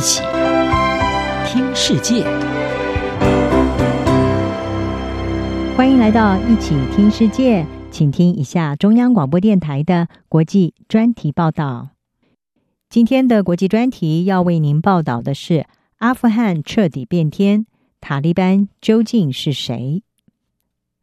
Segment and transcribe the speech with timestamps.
[0.00, 0.22] 一起
[1.44, 2.24] 听世界，
[5.76, 11.90] 欢迎来到一起听世界，请听一下中央广播电台的国际专题报道。
[12.88, 15.66] 今天的国际专题要为您报道的是：
[15.98, 17.66] 阿富汗彻底变天，
[18.00, 20.02] 塔利班究竟是谁？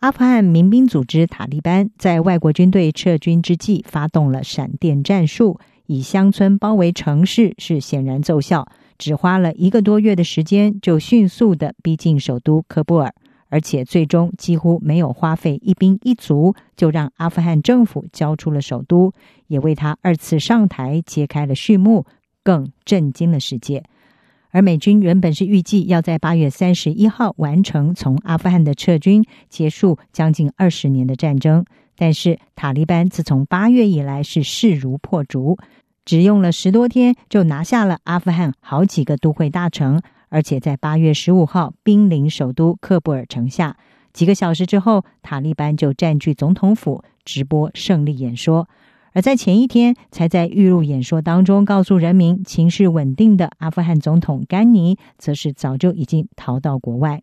[0.00, 5.58] 阿富汗民兵组织塔利班在外国军队撤军之际，发动了闪电战术。
[5.86, 8.66] 以乡村包围城市是显然奏效，
[9.02, 13.12] 只花了一个多月的时间，就迅速地逼近首都喀布尔，
[13.48, 19.12] 而且最终几乎没有花费一兵一卒，就让阿富汗政府交出了首都，
[19.48, 22.06] 也为他二次上台揭开了序幕，
[22.44, 23.82] 更震惊了世界。
[24.52, 31.64] 而美军原本是预计要在八月三十一号完成从阿富汗的撤军，结束将近二十年的战争，
[31.96, 35.58] 但是塔利班自从八月以来是势如破竹。
[36.04, 43.76] 只用了十多天，就拿下了阿富汗好几个都会大城，而且在八月十五号兵临首都喀布尔城下。
[44.12, 48.68] 几个小时之后，塔利班就占据总统府，直播胜利演说。
[49.14, 57.22] 而在前一天，才在预录演说当中告诉人民情势稳定的阿富汗总统甘尼，则是早就已经逃到国外。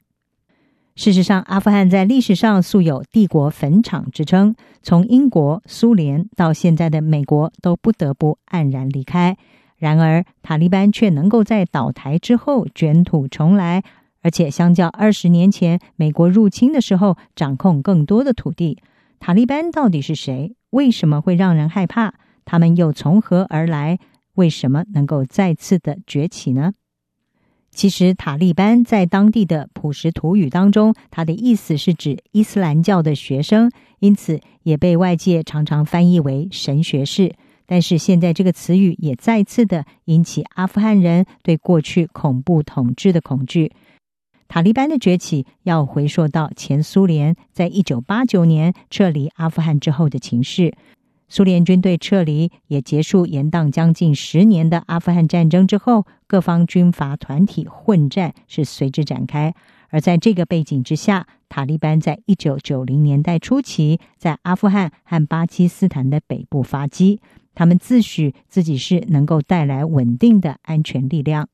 [1.00, 9.38] 事实上，阿富汗在历史上素有“帝国坟场”之称，从英国、苏联到现在的美国，都不得不黯然离开。
[9.78, 13.82] 然而，塔利班却能够在倒台之后卷土重来，
[14.22, 18.78] 而且相较二十年前美国入侵的时候，掌控更多的土地。
[19.22, 20.54] 塔利班到底是谁？
[20.72, 22.14] 为什么会让人害怕？
[22.44, 23.98] 他们又从何而来？
[24.34, 26.74] 为什么能够再次的崛起呢？
[27.80, 37.34] 其实，塔利班在当地的普什图语当中，它的意思是指伊斯兰教的学生，因此也被外界常常翻译为神学士。
[37.66, 43.72] 但是，现在这个词语也再次的引起阿富汗人对过去恐怖统治的恐惧。
[44.50, 50.74] 塔利班的崛起要回溯到前苏联在一九八九年撤离阿富汗之后的情势。
[51.30, 59.54] 苏联军队撤离，也结束延宕将近十年的阿富汗战争之后，各方军阀团体混战是随之展开。
[59.90, 67.20] 而在这个背景之下，塔利班在一九九零年代初期，在阿富汗和巴基斯坦的北部发迹，
[67.54, 71.48] 他们自诩自己是能够带来稳定的安全力量。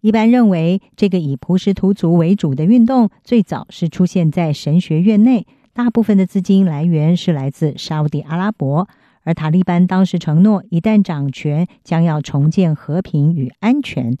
[0.00, 5.46] 一般认为，这个以普什图族为主的运动，最早是出现在神学院内。
[5.78, 8.88] 大部分的资金来源是来自沙乌地阿拉伯，
[9.22, 14.16] 而塔利班当时承诺，一旦掌权，将要重建和平与安全。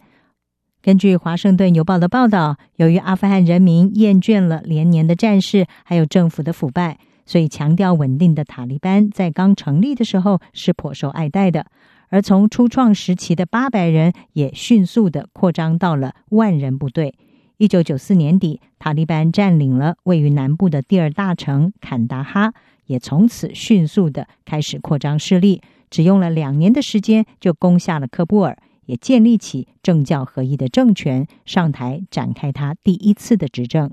[0.80, 11.66] 根据《华盛顿邮报》的报道，由于阿富汗人民厌倦了连年的战事，还有政府的腐败，所以强调稳定的塔利班在刚成立的时候是颇受爱戴的。
[12.10, 17.16] 而从初创时期的八百人，也迅速的扩张到了万人部队。
[17.58, 22.54] 一九九四年底，塔利班占领了位于南部的第二大城坎达哈，
[22.86, 25.60] 也从此迅速地开始扩张势力。
[25.90, 33.90] 只用了两年的时间，就攻下了喀布尔，也建立起政教合一的政权，上台展开他第一次的执政。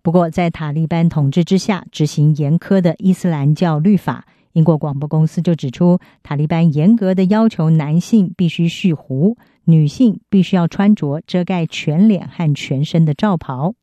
[0.00, 4.24] 不过，在塔利班统治之下，执行严苛的伊斯兰教律法。
[4.52, 9.36] 英国广播公司就指出，塔利班严格的要求男性必须蓄胡。
[9.64, 13.74] 女性必须要穿着遮盖全脸和全身的罩袍，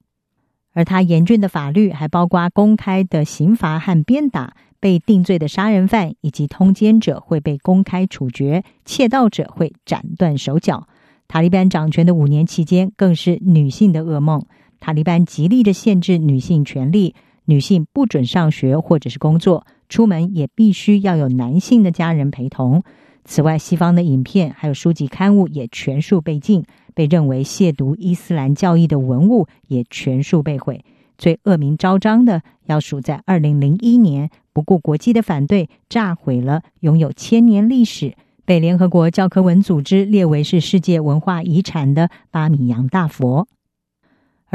[0.74, 10.88] 而他严峻的法律还包括公开的刑罚和鞭打，被定罪的杀人犯以及通奸者会被公开处决，窃盗者会斩断手脚。
[11.28, 14.44] 塔利班掌权的五年期间，更是女性的噩梦。
[14.80, 17.14] 塔利班极力的限制女性权利，
[17.45, 22.83] 女性不准上学或者是工作，出门也必须要有男性的家人陪同。
[23.23, 26.63] 此外，西方的影片还有书籍刊物也全数被禁，
[26.94, 30.83] 被认为亵渎伊斯兰教义的文物也全数被毁。
[31.17, 43.48] 最恶名昭彰的，要数在二零零一年，不顾国际的反对，炸毁了拥有千年历史、被联合国教科文组织列为是世界文化遗产的巴米扬大佛。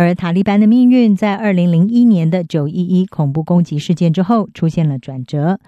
[0.00, 5.60] 而塔利班的命运，在二零零一年的九一一恐怖攻击事件之后，出现了转折。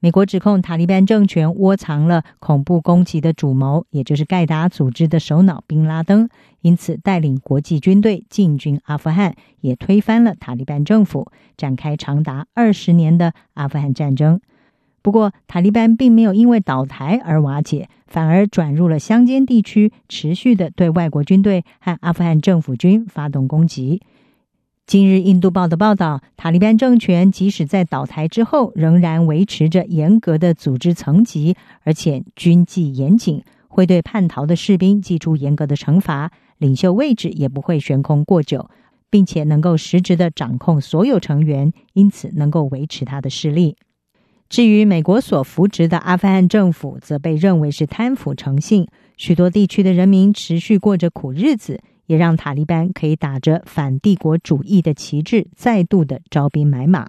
[0.00, 6.28] 美国指控塔利班政权窝藏了恐怖攻击的主谋，也就是盖达组织的首脑宾拉登，
[6.60, 14.38] 因此带领国际军队进军阿富汗，也推翻了塔利班政府，展开长达二十年的阿富汗战争。
[15.00, 24.02] 不过，塔利班并没有因为倒台而瓦解，反而转入了乡间地区，持续的对外国军队和阿富汗政府军发动攻击。
[24.86, 31.54] 今日印度报的报道，塔利班政权即使在倒台之后，仍然维持着严格的组织层级，
[31.84, 38.70] 而且军纪严谨，会对叛逃的士兵祭出严格的惩罚，领袖位置也不会悬空过久，
[39.10, 43.76] 并且能够实质的掌控所有成员，因此能够维持他的势力。
[44.48, 57.08] 至于美国所扶植的阿富汗政府，则被认为是贪腐成性，许多地区的人民持续过着苦日子，也让塔利班可以打着反帝国主义的旗帜，再度的招兵买马。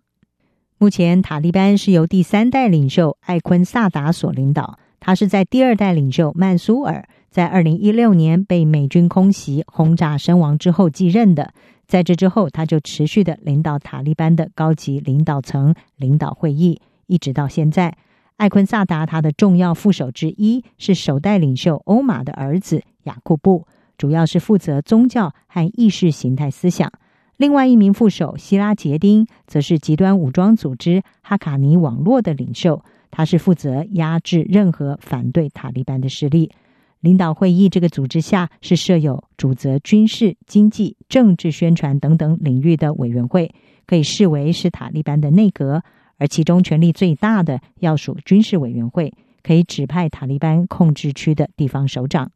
[0.77, 11.53] 目前，塔利班是由第三代领袖艾昆萨达所领导，他是在第二代领袖曼苏尔在二零一六年被美军空袭轰炸身亡之后继任的。
[11.87, 16.81] 在这之后，他就持续的领导塔利班的高级领导层领导会议。
[17.09, 17.97] 一直到现在，
[18.37, 23.67] 艾昆萨达他的重要副手之一是首代领袖欧玛的儿子雅库布，
[23.97, 26.89] 主要是负责宗教和意识形态思想。
[27.35, 36.51] 另外一名副手希拉杰丁则是极端武装组织哈卡尼网络的领袖，他是负责压制任何反对塔利班的势力。
[36.99, 43.53] 领导会议这个组织下是设有主责军事、经济、政治宣传等等领域的委员会，
[43.87, 45.81] 可以视为是塔利班的内阁。
[46.19, 49.11] 而其中权力最大的要属军事委员会，
[49.41, 52.31] 可以指派塔利班控制区的地方首长。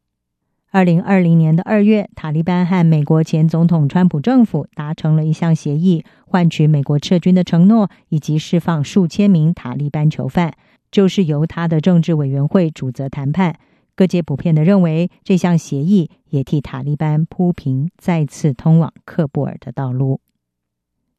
[0.72, 10.54] 二零二零年的二月，塔利班和美国前总统川普政府达成了一项协议，换取美国撤军的承诺以及释放数千名塔利班囚犯，
[10.90, 13.56] 就是由他的政治委员会主责谈判。
[13.94, 20.18] 各界普遍的认为，这项协议也替塔利班铺平再次通往喀布尔的道路。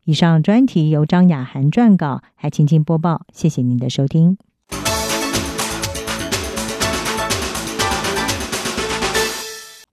[0.06, 3.26] 以上专题由张雅涵撰稿，还请您播报。
[3.34, 4.38] 谢谢您的收听。